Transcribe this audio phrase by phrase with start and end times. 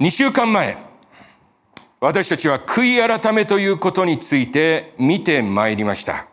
[0.00, 0.76] 2週間前、
[2.00, 6.28] 私たちは悔い改めということについて見てまいりました。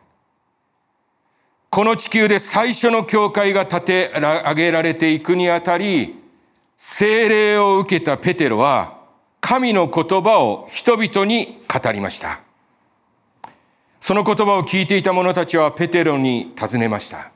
[1.71, 6.15] この地球で最初の教会が建て上げられていくにあたり、
[6.78, 8.99] 精霊を受けたペテロは
[9.41, 12.41] 神の言葉を人々に語りました。
[14.00, 17.32] その言葉を聞いていた者たちはペテロに尋ねました。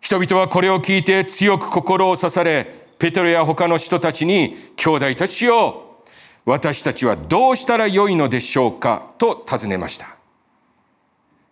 [0.00, 6.04] 人々はこれを聞いて強く心を刺され、ペテロや他の人たちに、兄弟たちよ、
[6.44, 10.14] 私たちはどうしたらよいのでしょうかと尋ねました。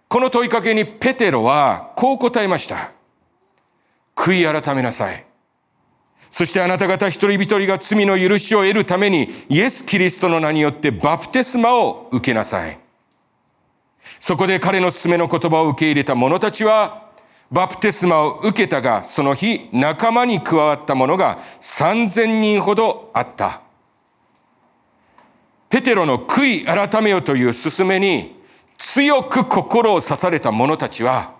[0.06, 2.92] この問いかけにペテロはこう答えました。
[4.14, 5.26] 悔い改めなさい。
[6.30, 12.78] そしてあなた方一人一人が罪の許しを得るためにイエス・キリストの名によってバプテスマを受けなさい。
[14.20, 17.09] そこで彼の勧めの言葉を受け入れた者たちは
[17.50, 23.62] バプテスマを受けたが、その日仲間に加わった者が3000人ほどあった。
[25.68, 28.40] ペテロの悔い改めよという勧めに
[28.76, 31.32] 強く心を刺された者たちは、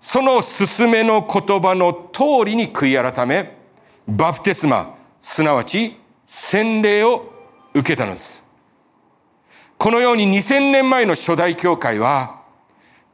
[0.00, 3.56] その勧めの言葉の通りに悔い改め、
[4.08, 5.96] バプテスマ、すなわち
[6.26, 7.32] 洗礼を
[7.74, 8.48] 受けたのです。
[9.78, 12.42] このように2000年前の初代教会は、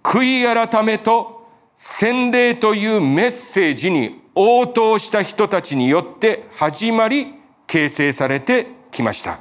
[0.02, 1.35] 悔い改めと
[1.77, 7.34] 洗礼というメッセージに応答した人たちによって始まり
[7.66, 9.41] 形成されてきました。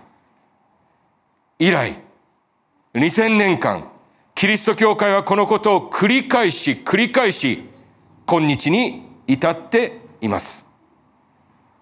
[1.58, 1.98] 以来、
[2.94, 3.90] 2000年間、
[4.36, 7.70] キリスト教会はこのことを繰り返し繰り返し、
[8.26, 10.66] 今日に至っています。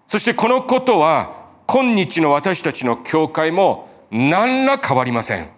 [0.06, 5.48] そしてこのことは、今日の私たちの教会も何ら変わりません。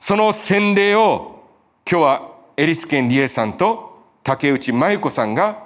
[0.00, 1.44] その洗礼を
[1.88, 2.29] 今日は
[2.60, 5.64] エリスケンリエさんと竹内真由子さんが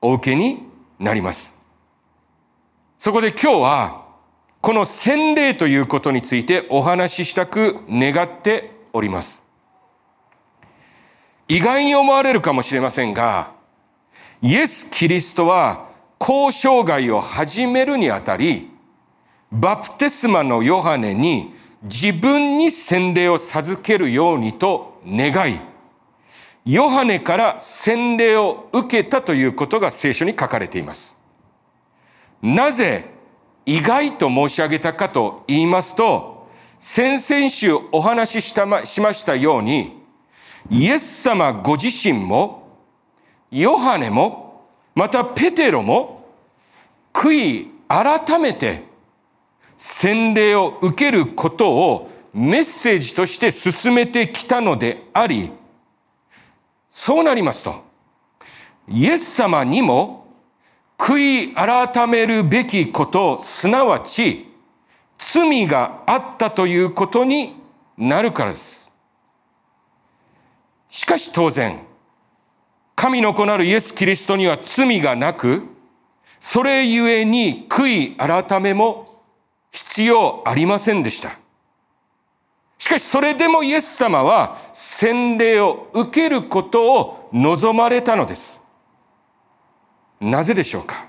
[0.00, 0.64] お受けに
[0.98, 1.56] なります。
[2.98, 4.06] そこで今日は、
[4.60, 9.44] この洗礼ということについてお話ししたく願っております。
[11.46, 13.52] 意外に思われるかもしれませんが、
[14.42, 18.68] イエス・キリストは交渉外を始めるにあたり、
[19.52, 21.54] バプテスマのヨハネに
[21.84, 25.60] 自分に洗礼を授けるようにと願い、
[26.64, 31.18] ヨハネから洗礼を受けたということが聖書に書かれています。
[32.40, 33.10] なぜ
[33.66, 40.02] 意外と申し上げたかと言いますと、先々週お話ししたま、しましたように、
[40.70, 42.78] イエス様ご自身も、
[43.50, 46.28] ヨハネも、またペテロも、
[47.12, 48.84] 悔い改めて
[49.76, 55.50] 洗礼を受けることをメッセージとして進めてきたのであり、
[56.92, 57.82] そうなりますと、
[58.86, 60.26] イエス様にも
[60.98, 64.46] 悔い改めるべきこと、すなわち
[65.16, 67.56] 罪があったということに
[67.96, 68.92] なるからです。
[70.90, 71.80] しかし当然、
[72.94, 75.66] 神の子なるイエス・キリストには罪がなく、
[76.38, 79.06] それゆえに悔い改めも
[79.70, 81.41] 必要ありませんでした。
[82.82, 88.60] しかしそれでもイエス様は洗礼を受けることを望まれたのです。
[90.20, 91.06] なぜでしょうか？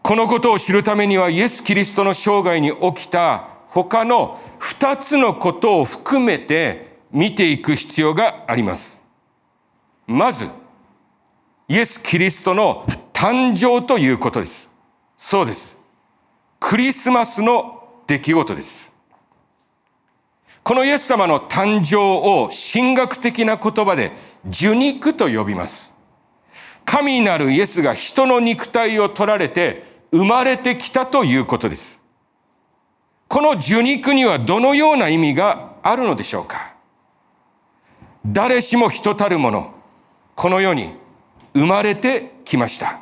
[0.00, 9.02] このことを知るためにはイエス・キリストの生涯に起きた他の二つのことを含めて見ていく必要があります。
[10.06, 10.46] まず、
[11.66, 14.70] イエス・キリストの誕生ということです。
[15.16, 15.76] そうです。
[16.60, 18.91] クリスマスの出来事です。
[20.62, 24.12] このイエス様の誕生を神学的な言葉で
[24.46, 25.92] 受肉と呼びます。
[26.84, 32.02] 神なるイエスが人の肉体を取られて生まれてきたということです。
[33.28, 36.74] この受肉にはどのような意味があるのでしょうか
[38.26, 39.74] 誰しも人たるもの、
[40.36, 40.92] この世に
[41.54, 43.00] 生まれてきました。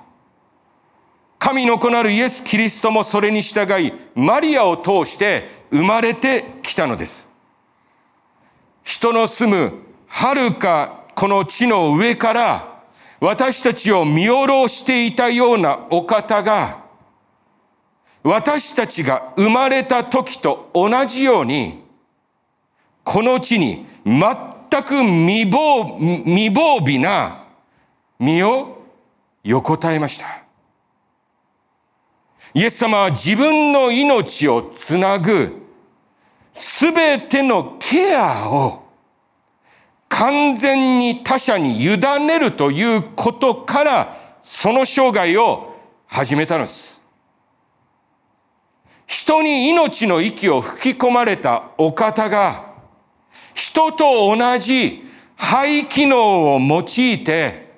[1.39, 7.30] 神の子なるイエス・キリストもそれに従い、マリアを通して生まれてきたのです。
[8.91, 9.73] 人の住む
[10.09, 12.83] 遥かこの地の上から
[13.21, 16.83] 私たちを見下ろしていたようなお方が
[18.25, 21.85] 私たちが生まれた時と同じように
[23.05, 27.45] この地に全く未防未防備な
[28.19, 28.83] 身を
[29.45, 30.43] 横たえました。
[32.55, 35.61] イエス様は自分の命をつなぐ
[36.53, 38.80] すべてのケアを
[40.11, 45.77] 完全に他者に委ねるということから、その生涯を
[46.07, 47.01] 始めたのです。
[49.07, 52.75] 人に命の息を吹き込まれたお方が、
[53.55, 55.05] 人と同じ
[55.37, 56.85] 肺機能を用い
[57.25, 57.71] て、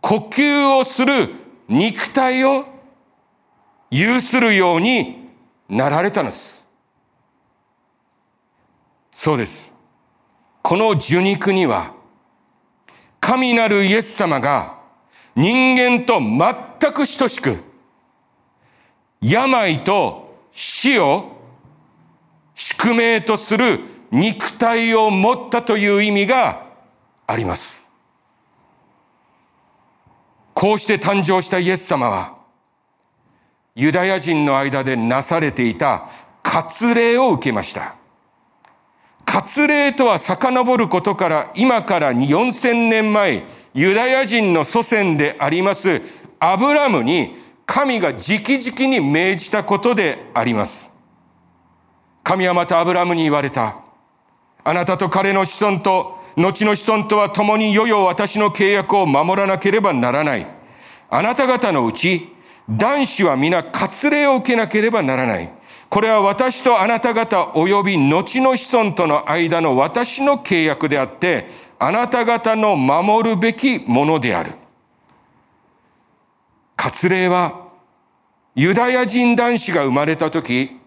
[0.00, 1.30] 呼吸をする
[1.68, 2.66] 肉体を
[3.90, 5.30] 有するように
[5.68, 6.66] なられたのです。
[9.12, 9.79] そうです。
[10.62, 11.94] この受肉には、
[13.20, 14.78] 神なるイエス様が
[15.36, 17.58] 人間と全く等しく、
[19.20, 21.40] 病と死を
[22.54, 23.80] 宿命とする
[24.10, 26.66] 肉体を持ったという意味が
[27.26, 27.90] あります。
[30.52, 32.36] こうして誕生したイエス様は、
[33.74, 36.08] ユダヤ人の間でなされていた
[36.42, 37.99] 割礼を受けました。
[39.32, 43.44] 割礼とは遡ることから今から4000年前、
[43.74, 46.02] ユダヤ人の祖先であります
[46.40, 50.92] アブラムに神が直々に命じたことであります。
[52.24, 53.76] 神はまたアブラムに言われた。
[54.64, 60.46] あなたと彼の子孫と、後の子孫とは共に世々私の契約を守らなければならない。
[61.08, 62.34] あなた方のうち、
[62.68, 65.59] 男子は皆割礼を受けなければならない。
[65.90, 71.48] これは私とあなた方及び後の子孫との間の私の契約であって、
[71.80, 74.52] あなた方の守るべきものである。
[76.76, 77.70] 割礼は、
[78.54, 80.78] ユダヤ人男子が生まれた時、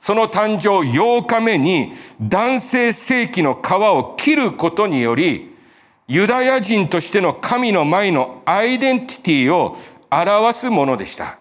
[0.00, 5.54] その誕生8日目に男性性器の皮を切ることにより、
[6.08, 9.76] ユダヤ人としての神の前のアイデンティティを
[10.10, 11.38] 表すものでした。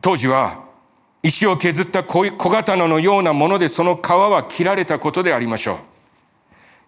[0.00, 0.71] 当時は
[1.22, 5.76] 石を削った小刀のようなものでその皮は切られたことでありましょう。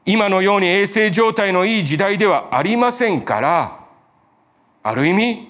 [0.07, 3.81] 今のように衛生状態のいい時代ではありませんから、
[4.83, 5.49] ある意味、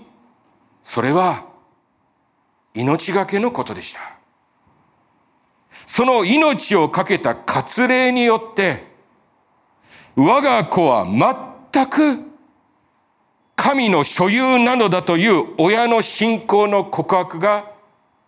[0.83, 1.47] それは
[2.75, 4.01] 命がけのことでした。
[5.87, 8.85] その命を懸けた割礼によって、
[10.15, 11.05] 我が子は
[11.73, 12.23] 全く
[13.57, 17.74] 神の所有なのだという親の信仰の告白が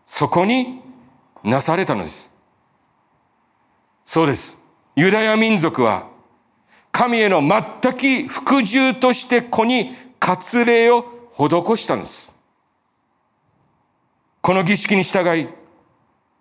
[0.06, 0.80] そこに
[1.42, 2.32] なされたのです。
[4.06, 4.58] そうです。
[4.94, 6.08] ユダヤ民族は
[6.92, 11.04] 神への全く服従として子に割礼を
[11.36, 12.34] 施したのです。
[14.40, 15.48] この儀式に従い、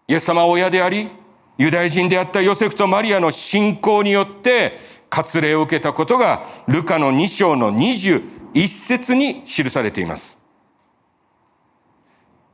[0.07, 1.09] イエス様は親であり、
[1.57, 4.77] ユダヤ人であったヨセフとマリアの信仰によって
[5.09, 10.44] 割礼を受けたことが、ルカの2章の21節に記されています。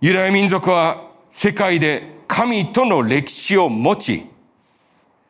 [0.03, 4.25] ユダヤ民族は世界で神との歴史を持ち、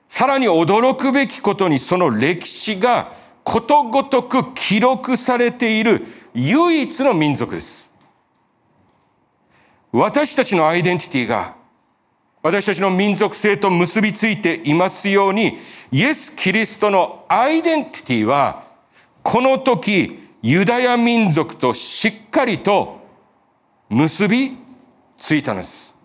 [0.07, 3.11] さらに驚くべきことにその歴史が
[3.43, 7.91] ことごとく記録されている唯一の民族です。
[9.91, 11.53] 私たちのアイデンティティが
[12.41, 15.57] 私たちの民族性と結びついていますように、
[15.91, 18.63] イエス・キリストのアイデンティティは、
[19.21, 23.01] この時、ユダヤ民族としっかりと
[23.89, 24.60] 結び
[25.21, 25.95] ついたのです。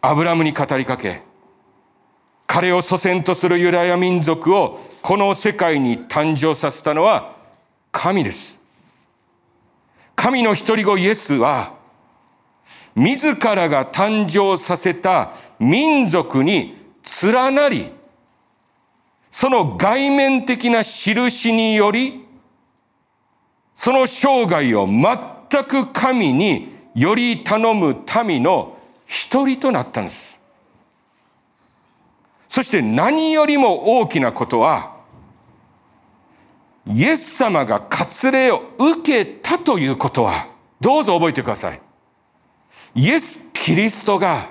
[0.00, 1.20] アブラムに語りかけ、
[2.46, 7.36] 彼を祖先とするユダヤ民族をこの世界に誕生させたのは
[7.92, 8.58] 神です。
[10.16, 11.74] 神の一人子イエスは、
[12.94, 16.74] 自らが誕生させた民族に
[17.22, 17.90] 連なり、
[19.30, 22.24] その外面的な印により、
[23.74, 24.86] その生涯を
[25.52, 30.40] 全く神により頼む民の一人となったんです。
[32.48, 34.96] そして何よりも大きなことは、
[36.86, 40.48] イエス様が割礼を受けたということは、
[40.80, 41.80] どうぞ覚えてください。
[42.94, 44.50] イエス・キリストが、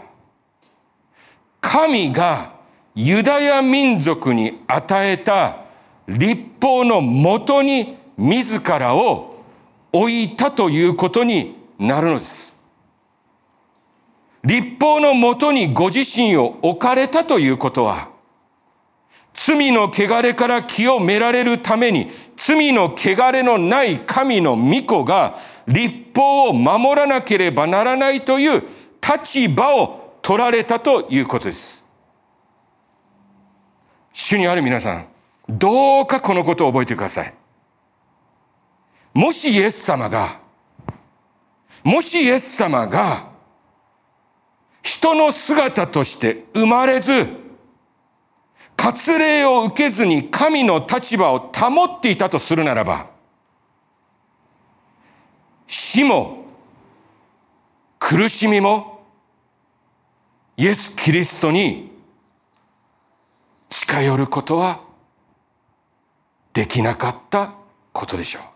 [1.59, 2.53] 神が
[2.93, 5.57] ユダヤ民族に与えた
[6.07, 9.30] 立法のもとに自らを
[9.91, 12.55] 置いたということになるのです。
[14.43, 18.09] 立法のもとにご自身を置かれたということは、
[19.33, 25.35] 罪の汚れから清められるために、罪の汚れのない神の御子が
[25.67, 28.63] 立法を守らなければならないという
[29.01, 31.85] 立場を取られたということです。
[34.13, 35.07] 主にある皆さん、
[35.49, 37.33] どうかこのことを覚えてください。
[39.13, 40.39] もしイエス様が、
[41.83, 43.29] もしイエス様が、
[44.81, 47.27] 人の姿として生まれず、
[48.77, 53.11] 割礼を受けずに神の立場を保っていたとするならば、
[55.67, 56.45] 死も
[57.99, 59.03] 苦しみも
[60.57, 61.91] イエス・キリストに
[63.69, 64.81] 近寄ることは
[66.53, 67.53] できなかった
[67.93, 68.50] ことでしょう。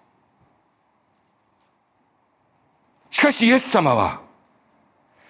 [3.16, 4.20] しかしイエス様は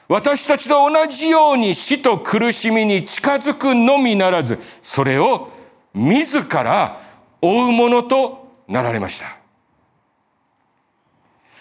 [0.07, 5.51] 私たちと同じように死と苦しみに近づくのみならず、それを
[5.93, 6.99] 自ら
[7.43, 9.37] 追うものとなられました。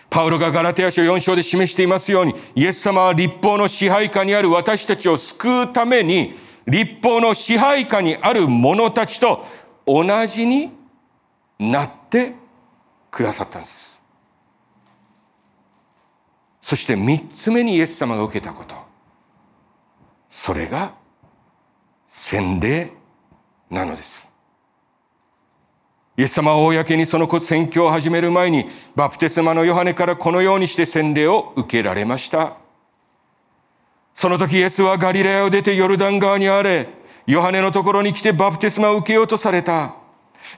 [0.09, 6.33] パウロがガラテヤ書4章で示していますように、イエス様は立法の支配下にある私たちを救うために、
[6.67, 9.45] 立法の支配下にある者たちと
[9.87, 10.71] 同じに
[11.59, 12.33] なって
[13.11, 13.94] くださったんです。
[16.65, 18.75] そして三つ目にイエス様が受けたこと。
[20.31, 20.95] それが
[22.07, 22.91] 洗礼
[23.69, 24.33] なのです。
[26.17, 28.65] イエス様は公にその宣教を始める前に、
[28.97, 32.57] バプテスマのヨハネからこのようにして洗礼を受けられました。
[34.15, 36.89] その時イエスはガリラヤを出てヨルダン川にあれ、
[37.27, 39.97] ヨハネのところに来てバプテスマを受けようとされた。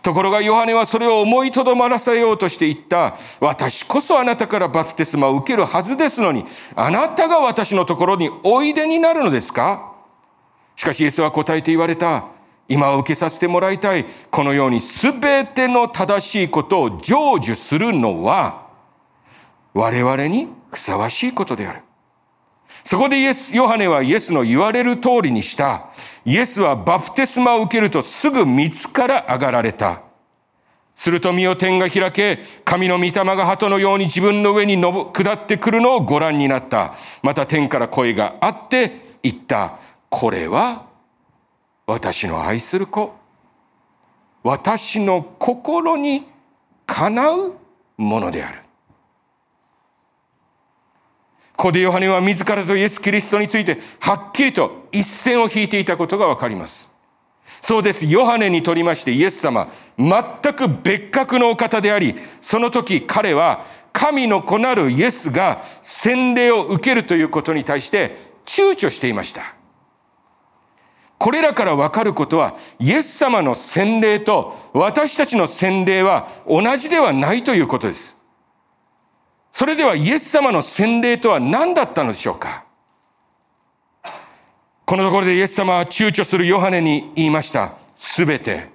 [0.03, 3.17] ところがヨハネはそれを思いとどまらせようとして言った。
[3.41, 9.95] 私こそあなたからバプテスマを受けるはずですのに、あなたが私のところにおいでになるのですか？
[10.77, 12.27] しかしイエスは答えて言われた。
[12.69, 14.05] 今は受けさせてもらいたい。
[14.31, 18.67] このように全ての正しいことを成就するのは、
[19.73, 21.83] 我々にふさわしいことである。
[22.87, 25.89] そこでイエス、ヨハネはイエスの言われる通りにした。
[26.25, 30.03] イエスはバプテスマを受けるとすぐ水から上がられた。
[30.95, 36.95] すると身を天が開け、神の御霊が鳩のように自分の上に下ってくるのをご覧になった。
[37.25, 39.79] また天から声があって言った。
[40.09, 40.87] これは
[41.89, 43.17] 私の愛する子。
[44.45, 46.25] 私の心に
[46.87, 47.55] かなう
[47.97, 48.61] ものである。
[51.57, 56.95] ここでヨハネは自らとイエス・キリストについてはっきりと一線を引いていたことがわかります。
[57.63, 58.05] そうです。
[58.05, 59.67] ヨハネにとりましてイエス様、
[59.99, 69.55] 全く別格のお方であり、その時彼は神の子なるイエスが洗礼を受けるということに対して躊躇していました。
[71.19, 78.16] これらからわかることは、イエス様の洗礼と私たちの洗礼は同じではないということです。
[79.59, 82.67] それではイエス様の洗礼とは何だったのでしょうか？
[84.85, 87.73] このところでイエス様は躊躇するヨハネに言いました。
[87.95, 88.69] すべて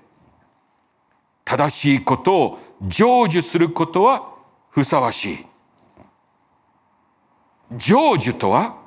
[1.46, 2.60] 正しいことを
[2.90, 4.34] 成就することは
[4.72, 5.46] ふさわしい。
[7.78, 8.78] 成就とは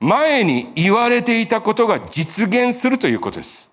[0.00, 3.67] 前に言われていたことが実現するということです。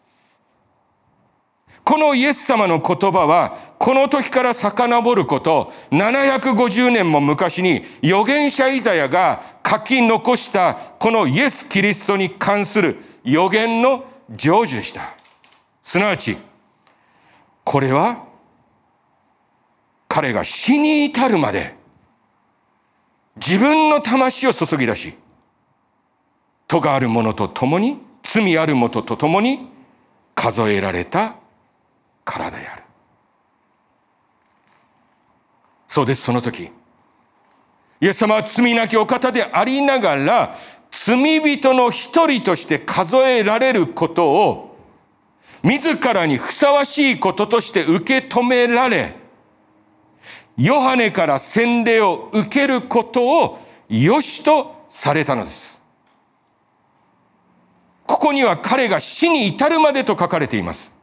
[1.86, 15.16] このイエス様の言葉は、この時から遡ること、750年も昔に預言者イザヤが書き残したこのイエス・キリストに関する予言の成就した。
[15.84, 16.38] すなわち、
[17.64, 18.26] これは
[20.08, 21.76] 彼が死に至るまで
[23.36, 25.14] 自分の魂を注ぎ出し、
[26.68, 29.70] 戸がある者と共に、罪ある者と共に
[30.34, 31.36] 数えられた
[32.26, 32.84] からである。
[35.88, 36.72] そうです、その時。
[38.02, 40.56] イエス様は罪なきお方でありながら、
[40.90, 44.78] 罪人の一人として数えられることを、
[45.64, 49.16] 自らにふさわしいこととして受け止められ、
[50.58, 55.82] ヨハネから洗礼を受けることを良しとされたのです。
[58.06, 60.95] ここには彼が死に至るまでと書かれています。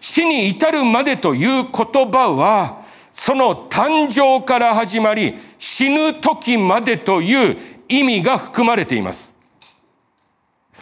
[0.00, 7.56] 死に至るまでという言葉は、その誕生から始まり、死ぬ時までという
[7.88, 9.34] 意味が含まれています。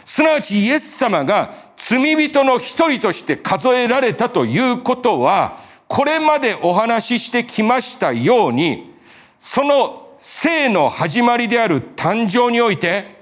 [0.03, 5.57] すなわちイエス様が罪人の一人として数えられたということは、
[5.87, 8.91] これまでお話ししてきましたように、
[9.39, 13.15] その生の始まりである誕生において、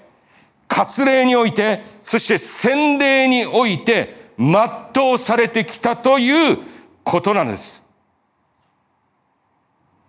[0.68, 6.58] 割礼において、そして洗礼において、全うされてきたという
[7.04, 7.84] ことなんです。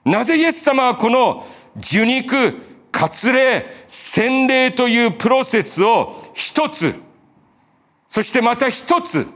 [0.05, 2.55] なぜイエス様はこの受肉、
[2.93, 7.01] 割礼、洗礼というプロセスを一つ、
[8.09, 9.27] そしてまた一つ、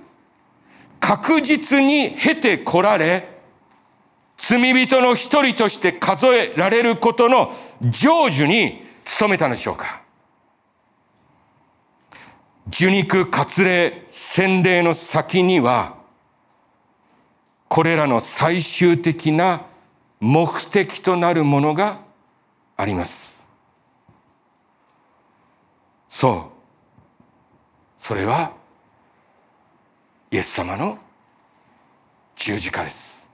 [1.01, 3.39] 確実に経てこられ、
[4.37, 8.85] 罪人の一人として数えられることの成就に
[9.21, 10.03] 努めたのでしょうか
[12.71, 15.97] 受肉割礼洗礼の先には
[17.69, 19.67] これらの最終的な
[20.21, 22.01] 目的となるものが
[22.77, 23.39] あります
[26.09, 26.59] そう。
[27.99, 28.53] それは、
[30.31, 30.99] イエス様の
[32.35, 33.29] 十字架です。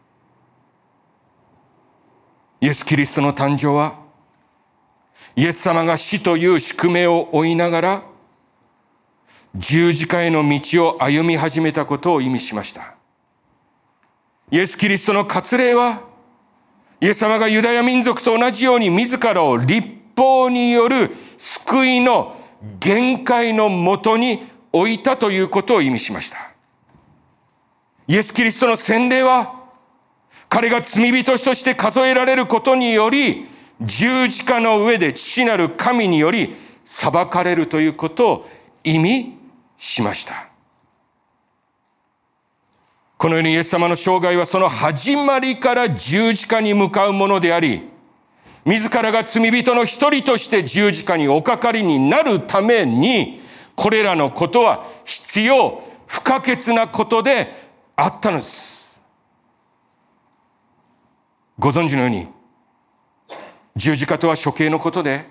[2.60, 4.00] イエス・キリストの誕生は、
[5.36, 8.02] イエス様が死という宿命を追いながら、
[9.56, 12.94] 十字架への道を歩み始めたことを意味しました。
[14.50, 16.02] イエス・キリストの割礼は、
[17.00, 22.36] イエス様がユダヤ民族と同じように自らを立法による救いの
[22.80, 24.42] 限界のもとに
[24.72, 26.52] 置いたということを意味しました。
[28.08, 29.62] イエス・キリストの洗礼は、
[30.48, 33.46] 彼が罪人として数えられることにより、
[33.80, 38.48] 十字架の上で父なる神により裁かれるということを
[38.82, 39.43] 意味
[39.76, 40.48] しました。
[43.16, 47.88] このようにイエス様の生涯はその始まりから十字架に向かうものであり、
[48.64, 53.40] 自らが罪人の一人として十字架におかかりになるために、
[53.76, 57.52] これらのことは必要、不可欠なことで
[57.96, 59.00] あったのです。
[61.58, 62.28] ご存知のように、
[63.76, 65.24] 十字架とは処刑のことで、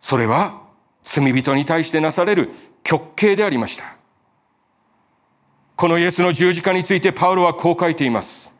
[0.00, 0.62] それは
[1.02, 2.50] 罪人に対してなされる
[2.84, 3.96] 極刑でありました。
[5.74, 8.54] このイエスの十字架についてパウロはこう書いています。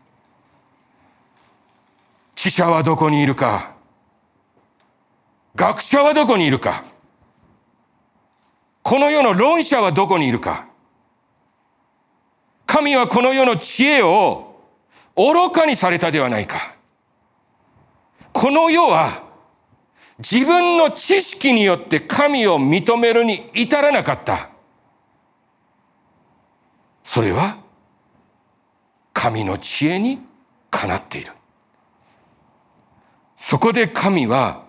[2.35, 3.77] 知者はどこにいるか
[5.55, 6.85] 学者はどこにいるか
[8.83, 10.67] この世の論者はどこにいるか
[12.67, 14.57] 神はこの世の知恵を
[15.17, 16.75] 愚かにされたではないか。
[18.33, 19.24] この世は
[20.19, 24.51] 自分の知識によって神を認めるに至らなかった。
[27.03, 27.59] それは
[29.13, 30.21] 神の知恵に
[30.71, 31.33] かなっている。
[33.37, 34.65] そこで神は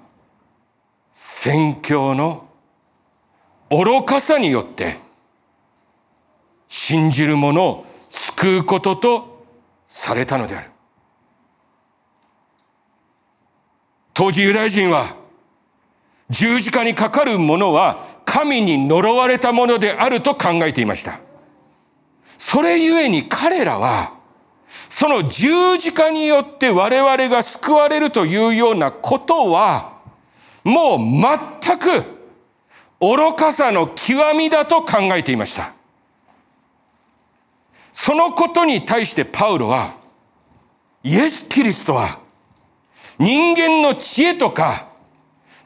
[1.13, 2.47] 宣教の
[3.70, 4.98] 愚かさによって
[6.67, 9.46] 信じる者を救うことと
[9.87, 10.72] されたのである。
[14.13, 15.25] 当時ユダヤ人は
[16.29, 21.20] 十字架にかかる者は神に呪われたものであると考えていました。
[22.38, 24.14] それゆえに彼らは、
[24.90, 30.00] その十字架によって我々が救われるというようなことは、
[30.64, 32.03] もう全く
[33.00, 35.74] 愚かさの極みだと考えていました。
[37.94, 39.94] そのことに対してパウロは、
[41.03, 42.20] イエス・キリストは
[43.20, 44.88] 人間の知恵とか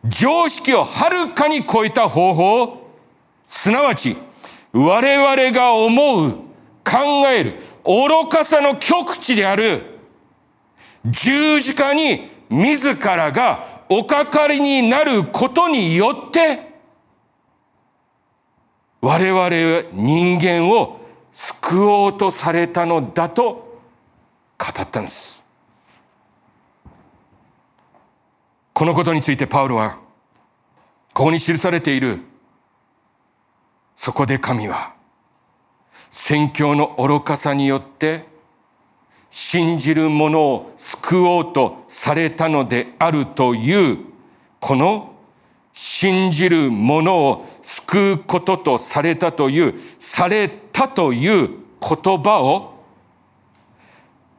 [0.07, 2.89] 常識をはるかに超えた方法、
[3.47, 4.15] すなわち
[4.71, 6.31] 我々が思う
[6.83, 9.83] 考える愚かさの極地である
[11.05, 16.69] 十字架に自らがおかかりになることによって
[19.01, 19.49] 我々
[19.93, 20.99] 人間を
[21.31, 23.79] 救おうとされたのだと
[24.57, 25.38] 語ったんです。
[28.79, 29.99] このことについてパウロは
[31.13, 32.19] ここに記されている
[33.97, 34.95] そこで神は
[36.09, 38.23] 宣教の愚かさによって
[39.29, 43.97] 信じる者を救おうとされたのであるという
[44.61, 45.13] この
[45.73, 51.49] 信じる者を救うこととされたというされたという
[51.81, 52.78] 言葉を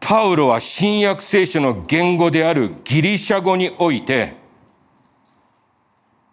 [0.01, 4.35] パウロは新約聖書の言語であるギリシャ語において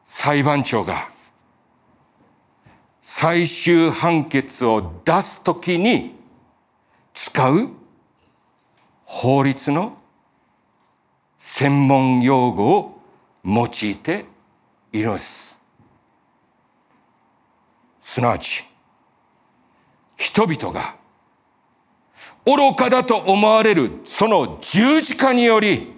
[0.05, 1.09] 裁判長が
[3.01, 6.15] 最終判決を出すときに
[7.13, 7.69] 使う
[9.05, 9.97] 法律の
[11.37, 13.01] 専門用語を
[13.45, 14.25] 用いて
[14.91, 15.57] いるのです。
[18.01, 18.65] すなわち、
[20.17, 20.96] 人々が
[22.47, 25.91] 愚かだと思われるその十字架により、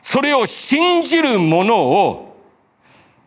[0.00, 2.38] それを信じる者を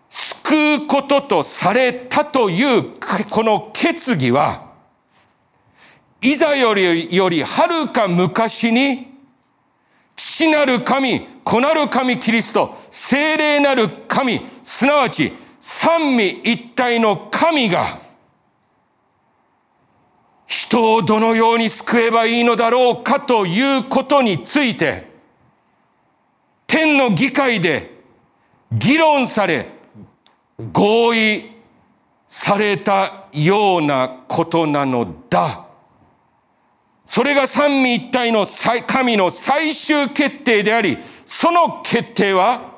[0.09, 2.83] 救うこととされたという
[3.29, 4.65] この決議は、
[6.19, 9.15] いざよりよりはるか昔に、
[10.15, 17.99] 父なる神、子なる神キリスト、精霊なる神、すなわち三位一体の神が、
[20.67, 25.07] 人をどのように救えばいいのだろうかということについて、
[26.67, 28.01] 天の議会で
[28.73, 29.69] 議論され、
[30.73, 31.51] 合意
[32.27, 35.67] されたようなことなのだ。
[37.05, 38.45] それが三位一体の
[38.85, 42.73] 神の最終決定であり、その決定は、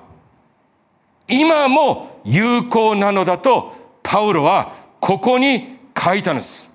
[1.28, 3.74] 今も有効なのだと
[4.04, 6.69] パウロはここに書いたのです。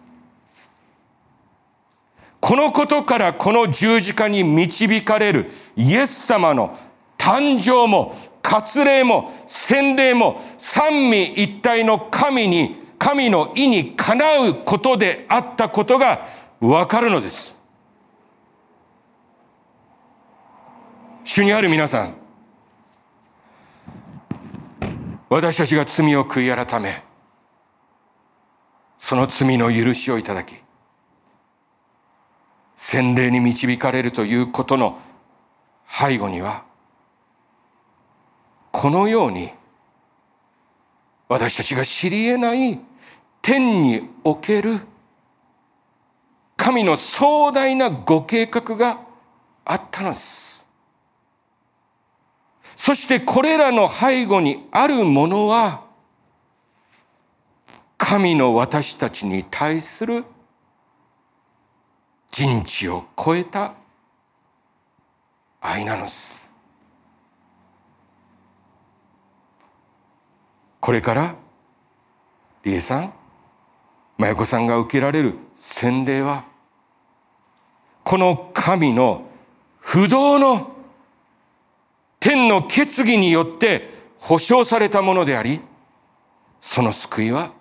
[2.47, 6.77] このことからこの十字架に導かれるイエス様の
[7.17, 16.21] 誕生も割礼も洗礼も三位一体の神に神の意にかなうことであったことが
[16.61, 17.57] わかるのです。
[21.25, 22.15] 主にある皆さん、
[25.31, 27.03] 私たちが罪を悔い改め、
[28.99, 30.64] その罪の許しをいただき、
[32.77, 34.99] 洗礼に導かれるということの
[35.89, 36.65] 背後には、
[38.73, 39.51] このように、
[41.29, 42.79] 私たちが知り得ない
[43.41, 44.79] 天における
[46.57, 49.01] 神の壮大なご計画が
[49.65, 50.67] あったのです。
[52.77, 55.85] そしてこれらの背後にあるものは、
[57.97, 60.25] 神の私たちに対する
[62.37, 63.75] 人知を超えた
[65.61, 66.51] 愛なのです。
[70.81, 71.37] これから
[72.65, 73.13] 理恵さん
[74.19, 76.45] 真由子さんが受けられる洗礼は
[78.03, 79.29] この神の
[79.79, 80.75] 不動の
[82.19, 85.61] 天の決議によって保証されたものであり
[86.61, 87.53] その救いは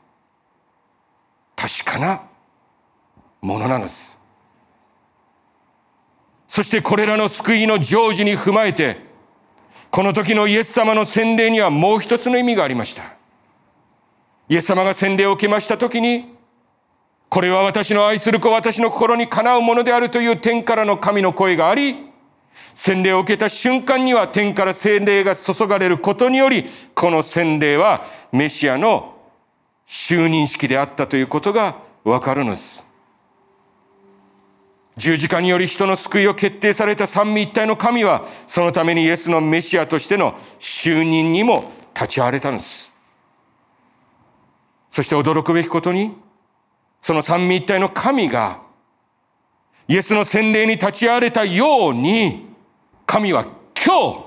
[1.55, 2.23] 確かな
[3.39, 4.22] ものなのです。
[6.53, 8.97] そしてこれらの救いの成就に踏まえて、
[9.89, 13.15] この時のイエス様の洗礼にはもう一つの意味がありました。
[14.47, 16.35] イエス様が洗礼を受けました時に、
[17.27, 21.95] これは私の愛する子、私の心にかなうものであるという天からの神の声があり、
[22.75, 29.15] 洗礼を受けた瞬間には天から洗礼が注がれることにより、この洗礼はメシアの
[29.87, 32.92] 就任式であったということがわかるのです。
[34.97, 42.91] 十字架により人の救いを決定された三位一体の神は、そのためにイエスのメシアとしての就任にも立ち会われたのです。
[44.89, 46.15] そして驚くべきことに、
[47.01, 48.61] その三位一体の神が、
[49.87, 52.47] イエスの洗礼に立ち会われたように、
[53.07, 54.25] 神は今日、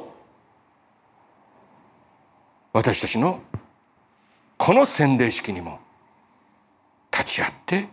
[2.73, 3.41] 私たちの
[4.59, 5.79] この洗礼式にも
[7.13, 7.89] 立ち会って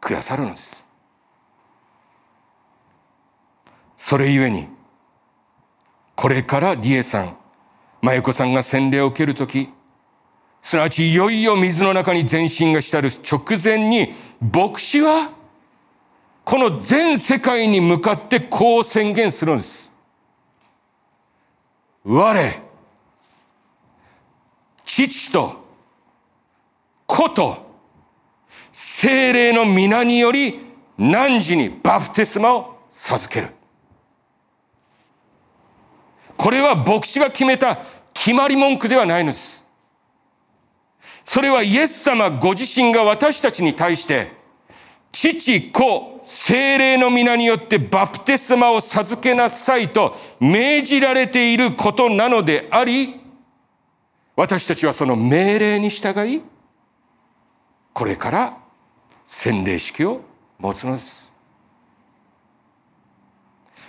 [0.00, 0.87] くださるのです。
[3.98, 4.68] それゆえに、
[6.14, 7.36] これから理恵さん、
[8.00, 9.68] 真由子さんが洗礼を受けるとき、
[10.62, 15.32] すなわちいよいよ水の中に全身が浸る直前に、牧師は、
[16.44, 19.92] この全世界に向かってこう宣言するんです。
[22.04, 22.62] 我、
[24.84, 25.56] 父と
[27.04, 27.66] 子と
[28.70, 30.60] 精霊の皆により
[30.96, 33.57] 汝にバプテスマを授ける。
[36.38, 37.78] これは牧師が決めた
[38.14, 39.66] 決まり文句ではないのです。
[41.24, 44.30] それはイエス様ご自身が私たちに対して、
[45.10, 53.20] 父、子、精霊の皆によってバプテスマを授けなさいと命じられていることなのであり、
[54.36, 56.42] 私たちはその命令に従い、
[57.92, 58.58] これから
[59.24, 60.20] 洗礼式を
[60.58, 61.27] 持つのです。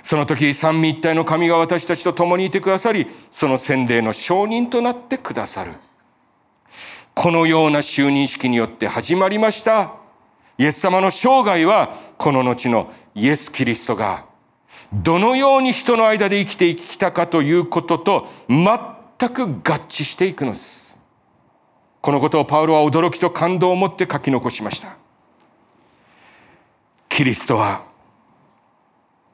[0.10, 5.74] その時三位一体の神が私たちと共にいてくださり、その洗礼の証人となってくださる。
[7.14, 9.98] このような就任式によって始まりました。
[10.58, 14.26] イエス様の生涯は、この後のイエス・キリストが、
[14.92, 21.00] どのように人の間で生きてきたかということと、全く合致していくのです。
[22.02, 24.98] このことをパウロは驚きと感動を持って書き残しました。
[27.10, 27.89] キリストは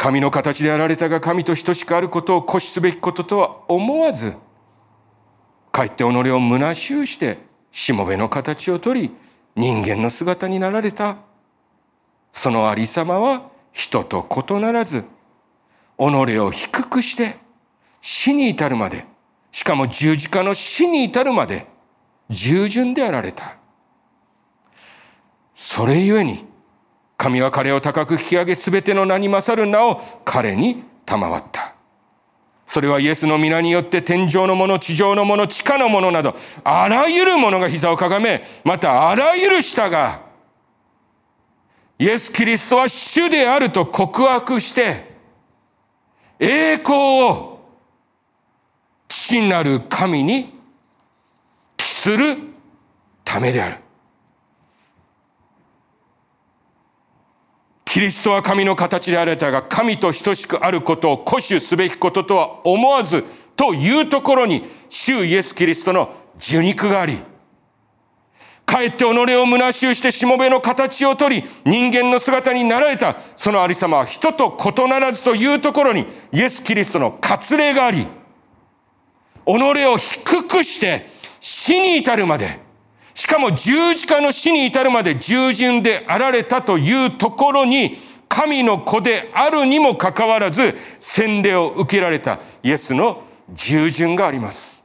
[0.06, 4.36] 神の形であられたが神と等しくあることを固執すべきこととは思わず、
[5.72, 7.40] かえって己を虚しゅうして、
[7.72, 9.10] しもべの形をとり、
[9.56, 11.18] 人間の姿になられた。
[12.32, 15.06] そのありさまは人と異ならず、
[15.98, 16.04] 己
[16.38, 17.38] を低くして、
[18.00, 19.08] 死に至るまで、
[19.52, 21.66] しかも十字架の死に至るまで、
[22.30, 23.58] 従順であられた。
[25.56, 26.46] それゆえに、
[27.18, 31.76] 神は彼を高く引き上げ、すべての名に勝る名を彼に賜った。
[32.68, 40.24] それはイエスの皆によって天上のもの、地上のもの、地下のものなど、あらゆるものが膝をかがめ、またあらゆる舌が、
[41.98, 45.16] イエス・キリストは主であると告白して、
[46.40, 47.60] 栄光を
[49.08, 50.52] 父なる神に
[51.78, 52.38] 帰する
[53.24, 53.85] ためである。
[57.96, 63.24] キリストは神の形であられたが、神と等しくあることを固守すべきこととは思わず、
[63.56, 67.18] というところに、主イエス・キリストの受肉があり、
[68.66, 78.06] かえって己を虚しゅうしてしもべの形をとり、人間の姿になられた、そのありさまは人と異ならずというところに、イエス・キリストの割礼があり、
[79.46, 79.50] 己
[79.86, 81.08] を低くして
[81.40, 82.60] 死に至るまで、
[83.16, 87.96] しかも十字架の死に至るまで従順であられたというところに、
[88.28, 93.24] 神の子であるにもかかわらず、洗礼を受けられたイエスの
[93.54, 94.84] 従順があります。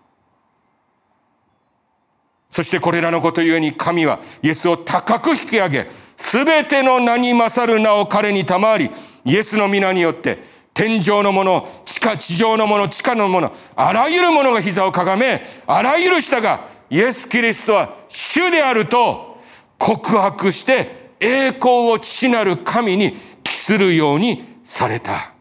[2.49, 8.91] そしてこれらのことゆえに神はイエスを高く引き上げ、すべての名に勝る名を彼に賜り、
[9.25, 10.39] イエスの皆によって、
[10.73, 19.39] 天上のもの、地下、地上のもの、地下のもの、あらゆるものが膝をかがめ、あらゆる舌がイエス・キリストは主であると
[19.79, 23.13] 告白して栄光を父なる神に
[23.45, 25.33] 帰するようにされた。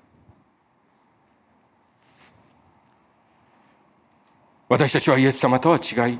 [4.70, 6.20] 私たちはイエス様とは違い、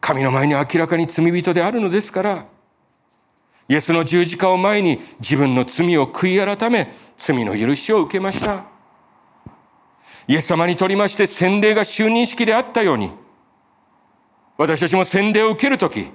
[0.00, 2.46] 神の前に明らかに罪人であるのですから、
[3.66, 8.73] イエスの十字架を前に自分の罪を悔い改め、罪の許しを受けました。
[10.26, 13.10] イエス様にとりまして洗礼が就任式であったように、
[14.56, 16.06] 私たちも洗礼を受けるとき、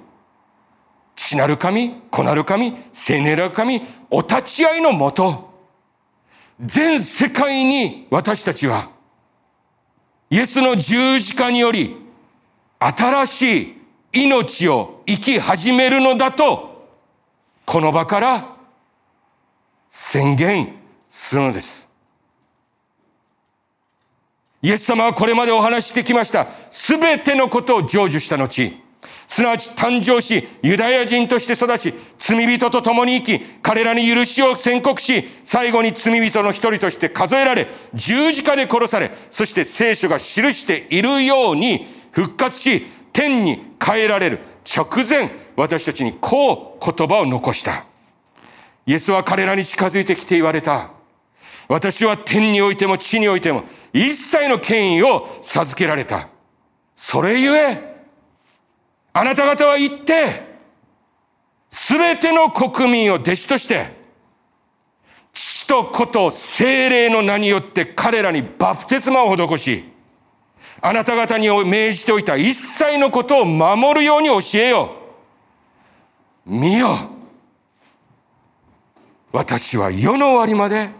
[1.14, 5.50] 父なる神、子なる神、聖なる神、お立ち会いのもと、
[6.60, 8.90] 全世界に私たちは、
[10.30, 11.96] イエスの十字架により、
[12.78, 13.80] 新しい
[14.24, 16.88] 命を生き始めるのだと、
[17.66, 18.56] この場から
[19.90, 20.74] 宣言
[21.08, 21.89] するのです。
[24.62, 26.48] イエス様はこれまでお話してきました。
[26.70, 28.72] すべてのことを成就した後、
[29.26, 47.84] すなわち誕生し、ユダヤ人として育ち、罪人と共に生き、彼らに許しを宣告し、最後に罪人の一人として数えられ、十字架で殺され、そして聖書が記しているように復活し、天に変えられる直前、私たちにこう言葉を残した。
[48.84, 50.99] イエスは彼らに近づいてきて言われた。
[51.70, 56.28] 私は天においても地においても一切の権威を授けられた。
[56.96, 58.02] それゆえ、
[59.12, 60.42] あなた方は言って、
[61.70, 63.86] すべての国民を弟子として、
[65.32, 69.84] 父と子と精霊の名によって彼らにバプテスマを施し、
[70.80, 74.96] あなた方に命じておいた一切のことを守るように教えよ
[76.44, 76.50] う。
[76.50, 76.96] 見よ。
[79.30, 80.98] 私は世の終わりまで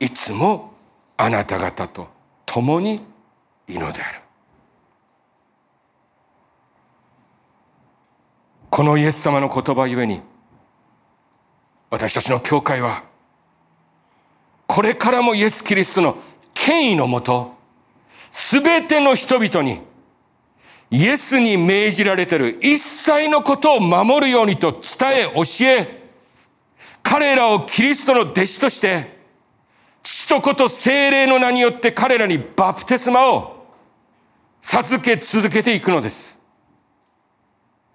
[0.00, 0.72] いつも
[1.16, 2.08] あなた方と
[2.46, 3.00] 共に
[3.66, 4.20] いるのである。
[8.70, 10.20] このイエス様の言葉ゆえに
[11.90, 13.02] 私たちの教会は
[14.68, 16.16] これからもイエス・キリストの
[16.54, 17.54] 権威のもと
[18.30, 19.80] すべての人々に
[20.90, 24.80] イエスに命じられてる一切のことを守るようにと伝
[25.10, 26.08] え教え
[27.02, 29.17] 彼らをキリストの弟子として
[30.02, 33.66] 父と子と精霊の名によって彼らにバプテスマを
[34.60, 36.38] 授け続けていくのです。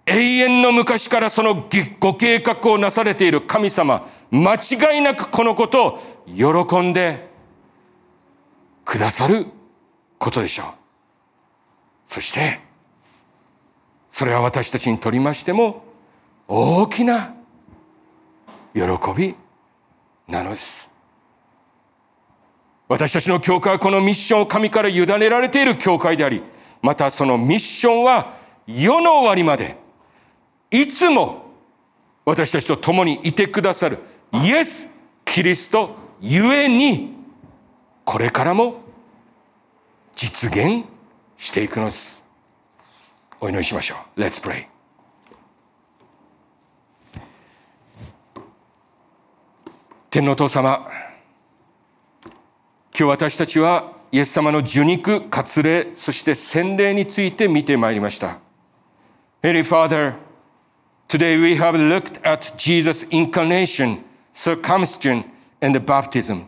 [0.06, 7.28] 永遠の昔からそのご計画をなされている神様、間違いなくこのことを喜んで
[8.84, 9.46] くださる
[10.18, 10.66] ことでしょう。
[12.06, 12.60] そして、
[14.10, 15.82] それは私たちにとりましても
[16.46, 17.34] 大きな
[18.74, 18.82] 喜
[19.16, 19.34] び
[20.28, 20.93] なのです。
[22.88, 26.42] 私たちの教会はこのミッションを神から委ねられている教会であり、
[26.82, 28.34] またそのミッションは
[28.66, 29.76] 世の終わりまで、
[30.70, 31.44] いつも
[32.24, 33.98] 私たちと共にいてくださる
[34.32, 34.88] イエス・
[35.24, 37.14] キリストゆえに、
[38.04, 38.82] これからも
[40.14, 40.84] 実現
[41.38, 42.24] していくのです。
[43.40, 44.20] お祈りしましょう。
[44.20, 44.66] Let's pray.
[50.10, 50.86] 天皇父様、
[52.96, 58.38] 今日私たちはイエス様の受肉、割礼、そして洗礼について見てまいりました。
[59.42, 60.14] Heavenly Father,
[61.08, 63.98] today we have looked at Jesus' incarnation,
[64.32, 65.24] circumcision,
[65.60, 66.44] and baptism.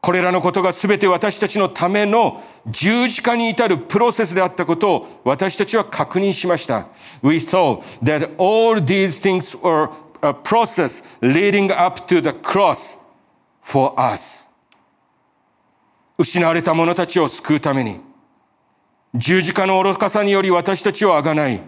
[0.00, 6.88] これらのことが全て私たちのための十字架に至るプロセスであったことを私たちは確認しました。
[7.22, 9.90] We saw that all these things were
[10.22, 12.98] a process leading up to the cross
[13.62, 14.52] for us.
[16.16, 18.00] 失われた者たちを救うために、
[19.14, 21.60] 十字架の愚かさにより私たちをあがない、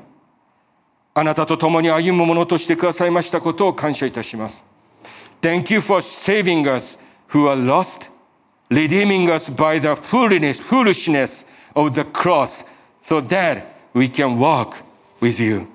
[1.14, 4.64] あなたと共に歩む者としてくださいましたことを感謝いたします。
[5.40, 6.98] Thank you for saving us
[7.30, 8.10] who are lost,
[8.70, 12.66] redeeming us by the foolishness, foolishness of the cross
[13.02, 14.76] so that we can walk
[15.20, 15.66] with you.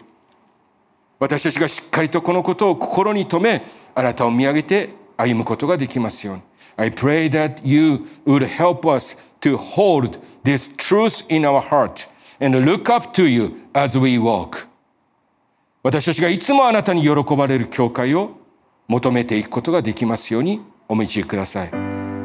[1.20, 6.43] 私たちがしっかりとこのことを心に留め、あなたを見上げて歩むことができますように。
[6.77, 12.09] I pray that you would help us to hold this truth in our heart
[12.41, 14.67] and look up to you as we walk.
[15.83, 18.39] 私たちがいつもあなたに喜ばれる教会を
[18.89, 21.71] 求めていくことができますようにお導きください。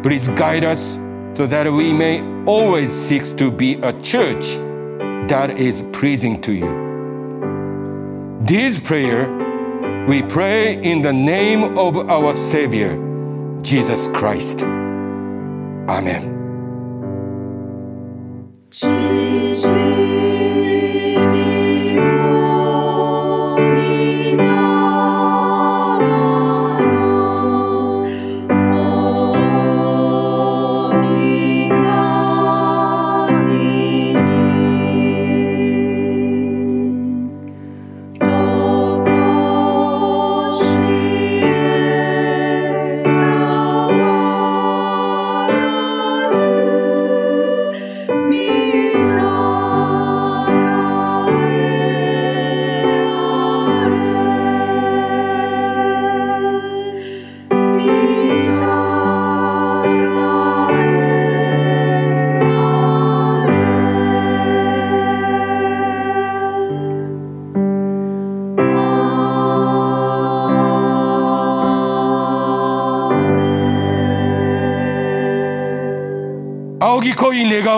[0.01, 0.99] Please guide us
[1.35, 4.59] so that we may always seek to be a church
[5.27, 6.65] that is pleasing to you.
[8.43, 9.29] This prayer
[10.06, 12.96] we pray in the name of our Savior,
[13.62, 14.62] Jesus Christ.
[15.88, 16.36] Amen.
[18.80, 19.05] 恋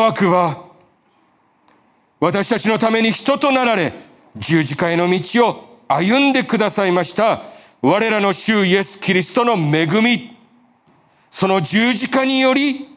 [0.08, 0.64] 願わくは、
[2.20, 3.92] 私たちのために人となられ、
[4.36, 7.42] 十字架への道を歩んでくださいました。
[7.82, 10.36] 我らの主イエス・キリストの恵み、
[11.30, 12.88] その十字架により、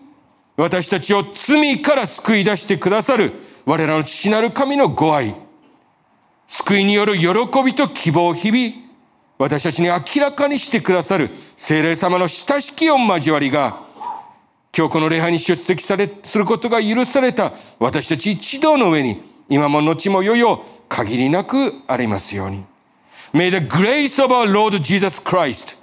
[0.55, 3.33] 私たちを罪から救い出してくださる
[3.65, 5.35] 我らの父なる神のご愛、
[6.47, 7.27] 救いによる喜
[7.63, 8.87] びと希望を日々、
[9.37, 13.90] 私たちに明らかにしてくださる精霊様の親しきを交わりが、
[14.75, 22.63] 今日この礼拝に出席され、することが許された私たち一同の上に、今も後もよよ限りなくありますように。
[23.33, 25.77] May the grace of our Lord Jesus Christ,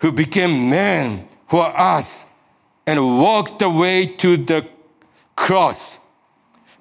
[0.00, 2.26] who became man for us
[2.86, 4.66] and walked the way to the
[5.36, 6.00] cross,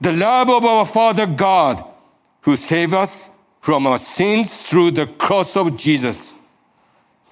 [0.02, 1.84] the love of our Father God,
[2.41, 6.36] who saved us from our sins through the cross of Jesus,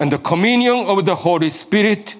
[0.00, 2.16] and the communion of the Holy Spirit,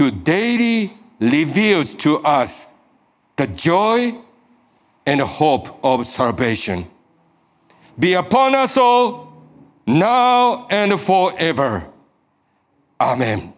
[0.00, 2.68] who daily reveals to us
[3.36, 4.14] the joy
[5.04, 6.86] and hope of salvation.
[7.98, 9.44] Be upon us all,
[9.86, 11.84] now and forever.
[12.98, 13.52] Amen.